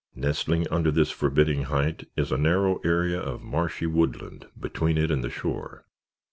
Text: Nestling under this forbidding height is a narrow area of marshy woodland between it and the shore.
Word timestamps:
Nestling 0.15 0.65
under 0.71 0.89
this 0.89 1.11
forbidding 1.11 1.65
height 1.65 2.05
is 2.17 2.31
a 2.31 2.37
narrow 2.39 2.77
area 2.77 3.19
of 3.21 3.43
marshy 3.43 3.85
woodland 3.85 4.47
between 4.59 4.97
it 4.97 5.11
and 5.11 5.23
the 5.23 5.29
shore. 5.29 5.85